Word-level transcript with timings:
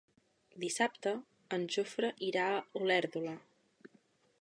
Dissabte 0.63 1.13
en 1.59 1.67
Jofre 1.75 2.11
irà 2.31 2.49
a 2.55 2.59
Olèrdola. 2.83 3.37